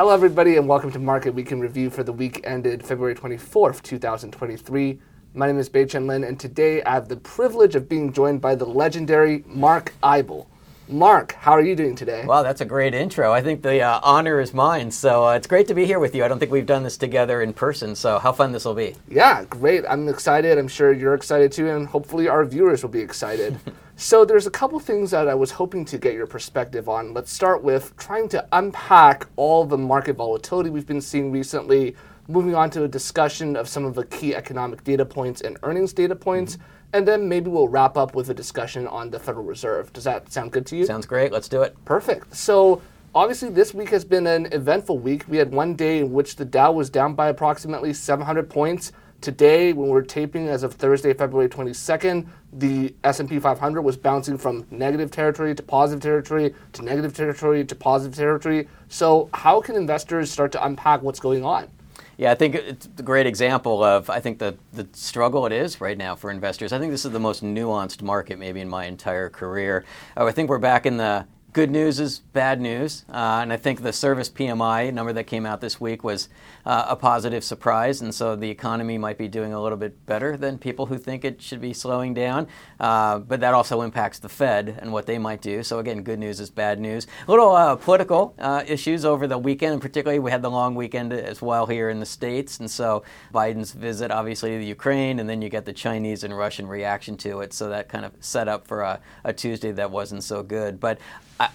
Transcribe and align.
Hello, 0.00 0.14
everybody, 0.14 0.56
and 0.56 0.66
welcome 0.66 0.90
to 0.92 0.98
Market 0.98 1.34
Week 1.34 1.52
in 1.52 1.60
Review 1.60 1.90
for 1.90 2.02
the 2.02 2.10
week 2.10 2.40
ended 2.44 2.82
February 2.82 3.14
24th, 3.14 3.82
2023. 3.82 4.98
My 5.34 5.46
name 5.46 5.58
is 5.58 5.68
Bei 5.68 5.84
Chen 5.84 6.06
Lin, 6.06 6.24
and 6.24 6.40
today 6.40 6.82
I 6.84 6.92
have 6.92 7.08
the 7.08 7.18
privilege 7.18 7.74
of 7.74 7.86
being 7.86 8.10
joined 8.10 8.40
by 8.40 8.54
the 8.54 8.64
legendary 8.64 9.44
Mark 9.46 9.92
Eibel. 10.02 10.46
Mark, 10.88 11.32
how 11.32 11.52
are 11.52 11.60
you 11.60 11.76
doing 11.76 11.94
today? 11.94 12.24
Wow, 12.24 12.42
that's 12.42 12.62
a 12.62 12.64
great 12.64 12.94
intro. 12.94 13.30
I 13.30 13.42
think 13.42 13.60
the 13.60 13.82
uh, 13.82 14.00
honor 14.02 14.40
is 14.40 14.54
mine. 14.54 14.90
So 14.90 15.28
uh, 15.28 15.34
it's 15.34 15.46
great 15.46 15.68
to 15.68 15.74
be 15.74 15.84
here 15.84 15.98
with 15.98 16.14
you. 16.14 16.24
I 16.24 16.28
don't 16.28 16.38
think 16.38 16.50
we've 16.50 16.64
done 16.64 16.82
this 16.82 16.96
together 16.96 17.42
in 17.42 17.52
person, 17.52 17.94
so 17.94 18.18
how 18.18 18.32
fun 18.32 18.52
this 18.52 18.64
will 18.64 18.74
be. 18.74 18.96
Yeah, 19.06 19.44
great. 19.44 19.84
I'm 19.86 20.08
excited. 20.08 20.56
I'm 20.56 20.66
sure 20.66 20.94
you're 20.94 21.12
excited 21.12 21.52
too, 21.52 21.68
and 21.68 21.86
hopefully 21.86 22.26
our 22.26 22.46
viewers 22.46 22.82
will 22.82 22.88
be 22.88 23.00
excited. 23.00 23.60
so 24.00 24.24
there's 24.24 24.46
a 24.46 24.50
couple 24.50 24.80
things 24.80 25.10
that 25.10 25.28
I 25.28 25.34
was 25.34 25.50
hoping 25.50 25.84
to 25.84 25.98
get 25.98 26.14
your 26.14 26.26
perspective 26.26 26.88
on. 26.88 27.12
Let's 27.12 27.30
start 27.30 27.62
with 27.62 27.94
trying 27.98 28.30
to 28.30 28.46
unpack 28.52 29.26
all 29.36 29.66
the 29.66 29.76
market 29.76 30.16
volatility 30.16 30.70
we've 30.70 30.86
been 30.86 31.02
seeing 31.02 31.30
recently, 31.30 31.94
moving 32.26 32.54
on 32.54 32.70
to 32.70 32.84
a 32.84 32.88
discussion 32.88 33.56
of 33.56 33.68
some 33.68 33.84
of 33.84 33.94
the 33.94 34.06
key 34.06 34.34
economic 34.34 34.84
data 34.84 35.04
points 35.04 35.42
and 35.42 35.58
earnings 35.62 35.92
data 35.92 36.16
points. 36.16 36.56
Mm-hmm 36.56 36.64
and 36.92 37.06
then 37.06 37.28
maybe 37.28 37.48
we'll 37.48 37.68
wrap 37.68 37.96
up 37.96 38.14
with 38.14 38.30
a 38.30 38.34
discussion 38.34 38.86
on 38.88 39.10
the 39.10 39.18
Federal 39.18 39.44
Reserve. 39.44 39.92
Does 39.92 40.04
that 40.04 40.32
sound 40.32 40.50
good 40.50 40.66
to 40.66 40.76
you? 40.76 40.86
Sounds 40.86 41.06
great. 41.06 41.30
Let's 41.30 41.48
do 41.48 41.62
it. 41.62 41.76
Perfect. 41.84 42.34
So, 42.34 42.82
obviously, 43.14 43.48
this 43.50 43.72
week 43.72 43.90
has 43.90 44.04
been 44.04 44.26
an 44.26 44.46
eventful 44.52 44.98
week. 44.98 45.24
We 45.28 45.36
had 45.36 45.52
one 45.52 45.76
day 45.76 46.00
in 46.00 46.12
which 46.12 46.34
the 46.34 46.44
Dow 46.44 46.72
was 46.72 46.90
down 46.90 47.14
by 47.14 47.28
approximately 47.28 47.92
700 47.92 48.50
points. 48.50 48.90
Today, 49.20 49.74
when 49.74 49.90
we're 49.90 50.00
taping 50.00 50.48
as 50.48 50.62
of 50.62 50.72
Thursday, 50.72 51.12
February 51.12 51.48
22nd, 51.48 52.26
the 52.54 52.94
S&P 53.04 53.38
500 53.38 53.82
was 53.82 53.94
bouncing 53.94 54.38
from 54.38 54.66
negative 54.70 55.10
territory 55.10 55.54
to 55.54 55.62
positive 55.62 56.02
territory 56.02 56.54
to 56.72 56.82
negative 56.82 57.14
territory 57.14 57.62
to 57.62 57.74
positive 57.74 58.16
territory. 58.16 58.66
So, 58.88 59.28
how 59.34 59.60
can 59.60 59.76
investors 59.76 60.30
start 60.30 60.52
to 60.52 60.64
unpack 60.64 61.02
what's 61.02 61.20
going 61.20 61.44
on? 61.44 61.68
Yeah, 62.16 62.32
I 62.32 62.34
think 62.34 62.54
it's 62.54 62.88
a 62.98 63.02
great 63.02 63.26
example 63.26 63.84
of 63.84 64.08
I 64.08 64.20
think 64.20 64.38
the 64.38 64.56
the 64.72 64.86
struggle 64.92 65.44
it 65.46 65.52
is 65.52 65.80
right 65.80 65.96
now 65.96 66.14
for 66.14 66.30
investors. 66.30 66.72
I 66.72 66.78
think 66.78 66.90
this 66.90 67.04
is 67.04 67.12
the 67.12 67.20
most 67.20 67.42
nuanced 67.42 68.02
market 68.02 68.38
maybe 68.38 68.60
in 68.60 68.68
my 68.68 68.86
entire 68.86 69.28
career. 69.28 69.84
Oh, 70.16 70.26
I 70.26 70.32
think 70.32 70.48
we're 70.48 70.58
back 70.58 70.86
in 70.86 70.96
the 70.96 71.26
good 71.52 71.70
news 71.70 71.98
is 71.98 72.20
bad 72.32 72.60
news. 72.60 73.04
Uh, 73.08 73.40
and 73.42 73.52
I 73.52 73.56
think 73.56 73.82
the 73.82 73.92
service 73.92 74.28
PMI 74.28 74.92
number 74.92 75.12
that 75.12 75.24
came 75.24 75.46
out 75.46 75.60
this 75.60 75.80
week 75.80 76.04
was 76.04 76.28
uh, 76.64 76.86
a 76.88 76.96
positive 76.96 77.42
surprise. 77.42 78.00
And 78.00 78.14
so 78.14 78.36
the 78.36 78.50
economy 78.50 78.98
might 78.98 79.18
be 79.18 79.26
doing 79.26 79.52
a 79.52 79.60
little 79.60 79.78
bit 79.78 80.06
better 80.06 80.36
than 80.36 80.58
people 80.58 80.86
who 80.86 80.98
think 80.98 81.24
it 81.24 81.42
should 81.42 81.60
be 81.60 81.72
slowing 81.72 82.14
down. 82.14 82.46
Uh, 82.78 83.18
but 83.18 83.40
that 83.40 83.54
also 83.54 83.82
impacts 83.82 84.18
the 84.18 84.28
Fed 84.28 84.78
and 84.80 84.92
what 84.92 85.06
they 85.06 85.18
might 85.18 85.40
do. 85.40 85.62
So 85.62 85.78
again, 85.78 86.02
good 86.02 86.18
news 86.18 86.38
is 86.40 86.50
bad 86.50 86.78
news. 86.78 87.06
A 87.26 87.30
little 87.30 87.52
uh, 87.52 87.76
political 87.76 88.34
uh, 88.38 88.62
issues 88.66 89.04
over 89.04 89.26
the 89.26 89.38
weekend, 89.38 89.72
and 89.72 89.82
particularly 89.82 90.20
we 90.20 90.30
had 90.30 90.42
the 90.42 90.50
long 90.50 90.74
weekend 90.74 91.12
as 91.12 91.42
well 91.42 91.66
here 91.66 91.90
in 91.90 91.98
the 91.98 92.06
States. 92.06 92.60
And 92.60 92.70
so 92.70 93.02
Biden's 93.34 93.72
visit, 93.72 94.10
obviously, 94.10 94.50
to 94.50 94.64
Ukraine, 94.64 95.18
and 95.18 95.28
then 95.28 95.42
you 95.42 95.48
get 95.48 95.64
the 95.64 95.72
Chinese 95.72 96.22
and 96.22 96.36
Russian 96.36 96.66
reaction 96.66 97.16
to 97.18 97.40
it. 97.40 97.52
So 97.52 97.68
that 97.70 97.88
kind 97.88 98.04
of 98.04 98.12
set 98.20 98.46
up 98.46 98.66
for 98.66 98.82
a, 98.82 99.00
a 99.24 99.32
Tuesday 99.32 99.72
that 99.72 99.90
wasn't 99.90 100.22
so 100.22 100.42
good. 100.42 100.78
But 100.78 100.98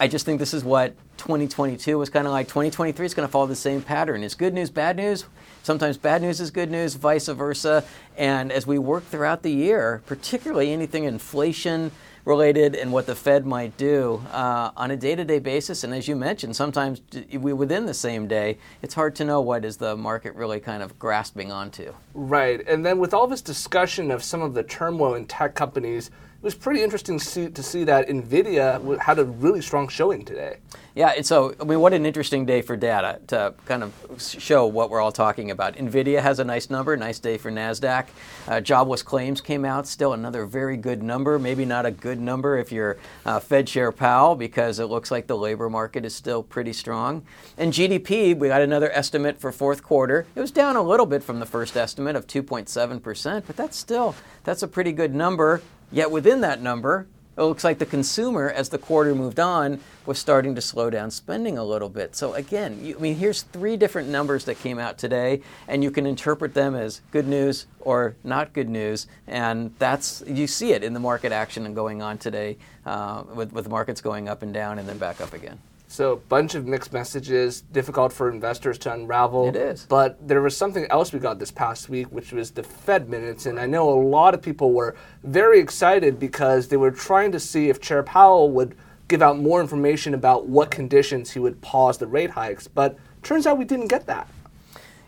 I, 0.00 0.08
just 0.08 0.24
think 0.24 0.38
this 0.38 0.54
is 0.54 0.64
what 0.64 0.96
2022 1.18 1.98
was 1.98 2.08
kind 2.08 2.26
of 2.26 2.32
like. 2.32 2.46
2023 2.48 3.04
is 3.04 3.12
going 3.12 3.28
to 3.28 3.30
follow 3.30 3.46
the 3.46 3.54
same 3.54 3.82
pattern. 3.82 4.22
It's 4.22 4.34
good 4.34 4.54
news, 4.54 4.70
bad 4.70 4.96
news. 4.96 5.26
Sometimes 5.62 5.98
bad 5.98 6.22
news 6.22 6.40
is 6.40 6.50
good 6.50 6.70
news, 6.70 6.94
vice 6.94 7.28
versa. 7.28 7.84
And 8.16 8.50
as 8.50 8.66
we 8.66 8.78
work 8.78 9.04
throughout 9.04 9.42
the 9.42 9.50
year, 9.50 10.02
particularly 10.06 10.72
anything 10.72 11.04
inflation 11.04 11.90
related 12.24 12.74
and 12.74 12.92
what 12.92 13.04
the 13.04 13.14
Fed 13.14 13.44
might 13.44 13.76
do 13.76 14.22
uh, 14.32 14.70
on 14.74 14.90
a 14.90 14.96
day-to-day 14.96 15.40
basis, 15.40 15.84
and 15.84 15.92
as 15.92 16.08
you 16.08 16.16
mentioned, 16.16 16.56
sometimes 16.56 17.02
within 17.38 17.84
the 17.84 17.92
same 17.92 18.26
day, 18.26 18.56
it's 18.80 18.94
hard 18.94 19.14
to 19.16 19.24
know 19.26 19.42
what 19.42 19.66
is 19.66 19.76
the 19.76 19.94
market 19.94 20.34
really 20.34 20.60
kind 20.60 20.82
of 20.82 20.98
grasping 20.98 21.52
onto. 21.52 21.92
Right, 22.14 22.66
and 22.66 22.86
then 22.86 22.98
with 22.98 23.12
all 23.12 23.26
this 23.26 23.42
discussion 23.42 24.10
of 24.10 24.24
some 24.24 24.40
of 24.40 24.54
the 24.54 24.62
turmoil 24.62 25.12
in 25.12 25.26
tech 25.26 25.54
companies 25.54 26.10
was 26.44 26.54
pretty 26.54 26.82
interesting 26.82 27.18
to 27.18 27.24
see, 27.24 27.48
to 27.48 27.62
see 27.62 27.84
that 27.84 28.06
NVIDIA 28.08 29.00
had 29.00 29.18
a 29.18 29.24
really 29.24 29.62
strong 29.62 29.88
showing 29.88 30.24
today. 30.24 30.58
Yeah, 30.94 31.12
and 31.16 31.26
so 31.26 31.54
I 31.60 31.64
mean, 31.64 31.80
what 31.80 31.92
an 31.92 32.06
interesting 32.06 32.44
day 32.44 32.62
for 32.62 32.76
data 32.76 33.18
to 33.28 33.54
kind 33.64 33.82
of 33.82 33.92
show 34.18 34.66
what 34.66 34.90
we're 34.90 35.00
all 35.00 35.10
talking 35.10 35.50
about. 35.50 35.74
NVIDIA 35.74 36.20
has 36.20 36.38
a 36.38 36.44
nice 36.44 36.70
number, 36.70 36.96
nice 36.96 37.18
day 37.18 37.38
for 37.38 37.50
NASDAQ. 37.50 38.06
Uh, 38.46 38.60
jobless 38.60 39.02
claims 39.02 39.40
came 39.40 39.64
out, 39.64 39.88
still 39.88 40.12
another 40.12 40.44
very 40.44 40.76
good 40.76 41.02
number. 41.02 41.38
Maybe 41.38 41.64
not 41.64 41.86
a 41.86 41.90
good 41.90 42.20
number 42.20 42.58
if 42.58 42.70
you're 42.70 42.98
uh, 43.24 43.40
Fed 43.40 43.66
Chair 43.66 43.90
Powell, 43.90 44.36
because 44.36 44.78
it 44.78 44.84
looks 44.84 45.10
like 45.10 45.26
the 45.26 45.36
labor 45.36 45.70
market 45.70 46.04
is 46.04 46.14
still 46.14 46.42
pretty 46.42 46.74
strong. 46.74 47.24
And 47.56 47.72
GDP, 47.72 48.38
we 48.38 48.48
got 48.48 48.60
another 48.60 48.92
estimate 48.92 49.40
for 49.40 49.50
fourth 49.50 49.82
quarter. 49.82 50.26
It 50.36 50.40
was 50.40 50.52
down 50.52 50.76
a 50.76 50.82
little 50.82 51.06
bit 51.06 51.24
from 51.24 51.40
the 51.40 51.46
first 51.46 51.76
estimate 51.76 52.14
of 52.14 52.26
2.7%, 52.26 53.42
but 53.46 53.56
that's 53.56 53.76
still, 53.76 54.14
that's 54.44 54.62
a 54.62 54.68
pretty 54.68 54.92
good 54.92 55.14
number. 55.14 55.62
Yet 55.92 56.10
within 56.10 56.40
that 56.40 56.60
number, 56.60 57.06
it 57.36 57.42
looks 57.42 57.64
like 57.64 57.78
the 57.78 57.86
consumer, 57.86 58.48
as 58.48 58.68
the 58.68 58.78
quarter 58.78 59.12
moved 59.12 59.40
on, 59.40 59.80
was 60.06 60.18
starting 60.18 60.54
to 60.54 60.60
slow 60.60 60.88
down 60.88 61.10
spending 61.10 61.58
a 61.58 61.64
little 61.64 61.88
bit. 61.88 62.14
So 62.14 62.34
again, 62.34 62.78
you, 62.80 62.96
I 62.96 63.00
mean, 63.00 63.16
here's 63.16 63.42
three 63.42 63.76
different 63.76 64.08
numbers 64.08 64.44
that 64.44 64.60
came 64.60 64.78
out 64.78 64.98
today, 64.98 65.40
and 65.66 65.82
you 65.82 65.90
can 65.90 66.06
interpret 66.06 66.54
them 66.54 66.76
as 66.76 67.00
good 67.10 67.26
news 67.26 67.66
or 67.80 68.14
not 68.22 68.52
good 68.52 68.68
news, 68.68 69.08
and 69.26 69.74
that's 69.80 70.22
you 70.26 70.46
see 70.46 70.72
it 70.72 70.84
in 70.84 70.94
the 70.94 71.00
market 71.00 71.32
action 71.32 71.66
and 71.66 71.74
going 71.74 72.02
on 72.02 72.18
today, 72.18 72.56
uh, 72.86 73.24
with 73.34 73.52
with 73.52 73.68
markets 73.68 74.00
going 74.00 74.28
up 74.28 74.42
and 74.42 74.54
down 74.54 74.78
and 74.78 74.88
then 74.88 74.98
back 74.98 75.20
up 75.20 75.32
again. 75.32 75.58
So, 75.94 76.14
a 76.14 76.16
bunch 76.16 76.56
of 76.56 76.66
mixed 76.66 76.92
messages, 76.92 77.60
difficult 77.60 78.12
for 78.12 78.28
investors 78.28 78.78
to 78.78 78.92
unravel. 78.92 79.50
It 79.50 79.54
is. 79.54 79.86
But 79.86 80.26
there 80.26 80.42
was 80.42 80.56
something 80.56 80.86
else 80.90 81.12
we 81.12 81.20
got 81.20 81.38
this 81.38 81.52
past 81.52 81.88
week, 81.88 82.08
which 82.08 82.32
was 82.32 82.50
the 82.50 82.64
Fed 82.64 83.08
minutes. 83.08 83.46
And 83.46 83.60
I 83.60 83.66
know 83.66 83.88
a 83.88 83.94
lot 83.94 84.34
of 84.34 84.42
people 84.42 84.72
were 84.72 84.96
very 85.22 85.60
excited 85.60 86.18
because 86.18 86.66
they 86.66 86.76
were 86.76 86.90
trying 86.90 87.30
to 87.30 87.38
see 87.38 87.68
if 87.68 87.80
Chair 87.80 88.02
Powell 88.02 88.50
would 88.50 88.76
give 89.06 89.22
out 89.22 89.38
more 89.38 89.60
information 89.60 90.14
about 90.14 90.48
what 90.48 90.68
conditions 90.72 91.30
he 91.30 91.38
would 91.38 91.60
pause 91.60 91.96
the 91.98 92.08
rate 92.08 92.30
hikes. 92.30 92.66
But 92.66 92.98
turns 93.22 93.46
out 93.46 93.56
we 93.56 93.64
didn't 93.64 93.86
get 93.86 94.04
that. 94.06 94.26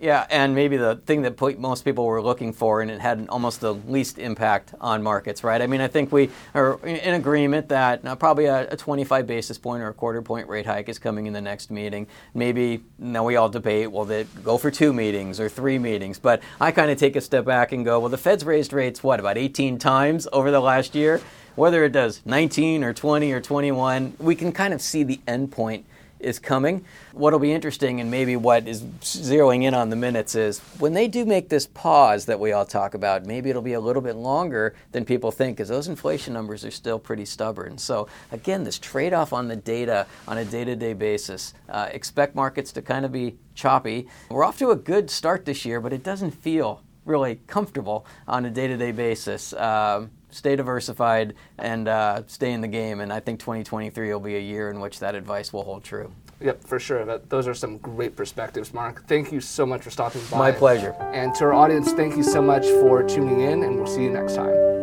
Yeah, 0.00 0.28
and 0.30 0.54
maybe 0.54 0.76
the 0.76 0.94
thing 0.94 1.22
that 1.22 1.58
most 1.58 1.84
people 1.84 2.06
were 2.06 2.22
looking 2.22 2.52
for, 2.52 2.82
and 2.82 2.88
it 2.88 3.00
had 3.00 3.26
almost 3.30 3.60
the 3.60 3.74
least 3.74 4.20
impact 4.20 4.72
on 4.80 5.02
markets, 5.02 5.42
right? 5.42 5.60
I 5.60 5.66
mean, 5.66 5.80
I 5.80 5.88
think 5.88 6.12
we 6.12 6.30
are 6.54 6.78
in 6.86 7.14
agreement 7.14 7.68
that 7.70 8.06
uh, 8.06 8.14
probably 8.14 8.44
a, 8.44 8.68
a 8.68 8.76
25 8.76 9.26
basis 9.26 9.58
point 9.58 9.82
or 9.82 9.88
a 9.88 9.92
quarter 9.92 10.22
point 10.22 10.48
rate 10.48 10.66
hike 10.66 10.88
is 10.88 11.00
coming 11.00 11.26
in 11.26 11.32
the 11.32 11.40
next 11.40 11.72
meeting. 11.72 12.06
Maybe 12.32 12.84
now 12.96 13.24
we 13.24 13.34
all 13.34 13.48
debate, 13.48 13.90
will 13.90 14.04
they 14.04 14.22
go 14.44 14.56
for 14.56 14.70
two 14.70 14.92
meetings 14.92 15.40
or 15.40 15.48
three 15.48 15.80
meetings? 15.80 16.20
But 16.20 16.42
I 16.60 16.70
kind 16.70 16.92
of 16.92 16.98
take 16.98 17.16
a 17.16 17.20
step 17.20 17.44
back 17.44 17.72
and 17.72 17.84
go, 17.84 17.98
well, 17.98 18.08
the 18.08 18.18
Fed's 18.18 18.44
raised 18.44 18.72
rates, 18.72 19.02
what, 19.02 19.18
about 19.18 19.36
18 19.36 19.78
times 19.78 20.28
over 20.32 20.52
the 20.52 20.60
last 20.60 20.94
year? 20.94 21.20
Whether 21.56 21.82
it 21.82 21.90
does 21.90 22.22
19 22.24 22.84
or 22.84 22.92
20 22.94 23.32
or 23.32 23.40
21, 23.40 24.14
we 24.20 24.36
can 24.36 24.52
kind 24.52 24.72
of 24.72 24.80
see 24.80 25.02
the 25.02 25.18
end 25.26 25.50
point 25.50 25.86
is 26.20 26.38
coming. 26.38 26.84
What'll 27.12 27.38
be 27.38 27.52
interesting, 27.52 28.00
and 28.00 28.10
maybe 28.10 28.36
what 28.36 28.66
is 28.66 28.82
zeroing 28.82 29.62
in 29.64 29.74
on 29.74 29.90
the 29.90 29.96
minutes, 29.96 30.34
is 30.34 30.60
when 30.78 30.92
they 30.92 31.08
do 31.08 31.24
make 31.24 31.48
this 31.48 31.66
pause 31.66 32.26
that 32.26 32.40
we 32.40 32.52
all 32.52 32.64
talk 32.64 32.94
about, 32.94 33.24
maybe 33.24 33.50
it'll 33.50 33.62
be 33.62 33.74
a 33.74 33.80
little 33.80 34.02
bit 34.02 34.16
longer 34.16 34.74
than 34.92 35.04
people 35.04 35.30
think, 35.30 35.56
because 35.56 35.68
those 35.68 35.88
inflation 35.88 36.32
numbers 36.34 36.64
are 36.64 36.70
still 36.70 36.98
pretty 36.98 37.24
stubborn. 37.24 37.78
So, 37.78 38.08
again, 38.32 38.64
this 38.64 38.78
trade 38.78 39.12
off 39.12 39.32
on 39.32 39.48
the 39.48 39.56
data 39.56 40.06
on 40.26 40.38
a 40.38 40.44
day 40.44 40.64
to 40.64 40.76
day 40.76 40.94
basis. 40.94 41.54
Uh, 41.68 41.88
expect 41.92 42.34
markets 42.34 42.72
to 42.72 42.82
kind 42.82 43.04
of 43.04 43.12
be 43.12 43.36
choppy. 43.54 44.08
We're 44.30 44.44
off 44.44 44.58
to 44.58 44.70
a 44.70 44.76
good 44.76 45.10
start 45.10 45.44
this 45.44 45.64
year, 45.64 45.80
but 45.80 45.92
it 45.92 46.02
doesn't 46.02 46.32
feel 46.32 46.82
really 47.04 47.40
comfortable 47.46 48.06
on 48.26 48.44
a 48.44 48.50
day 48.50 48.66
to 48.66 48.76
day 48.76 48.92
basis. 48.92 49.52
Um, 49.54 50.10
stay 50.30 50.56
diversified 50.56 51.34
and 51.58 51.88
uh, 51.88 52.22
stay 52.26 52.52
in 52.52 52.60
the 52.60 52.68
game. 52.68 53.00
And 53.00 53.12
I 53.12 53.20
think 53.20 53.40
2023 53.40 54.12
will 54.12 54.20
be 54.20 54.36
a 54.36 54.40
year 54.40 54.70
in 54.70 54.80
which 54.80 55.00
that 55.00 55.14
advice 55.14 55.52
will 55.52 55.64
hold 55.64 55.84
true. 55.84 56.12
Yep, 56.40 56.64
for 56.64 56.78
sure. 56.78 57.04
That, 57.04 57.28
those 57.30 57.48
are 57.48 57.54
some 57.54 57.78
great 57.78 58.14
perspectives, 58.14 58.72
Mark. 58.72 59.06
Thank 59.08 59.32
you 59.32 59.40
so 59.40 59.66
much 59.66 59.82
for 59.82 59.90
stopping 59.90 60.22
by. 60.30 60.38
My 60.38 60.52
pleasure. 60.52 60.92
And 61.12 61.34
to 61.36 61.44
our 61.44 61.54
audience, 61.54 61.92
thank 61.92 62.16
you 62.16 62.22
so 62.22 62.40
much 62.40 62.64
for 62.64 63.02
tuning 63.02 63.40
in, 63.40 63.64
and 63.64 63.76
we'll 63.76 63.86
see 63.86 64.04
you 64.04 64.10
next 64.10 64.36
time. 64.36 64.77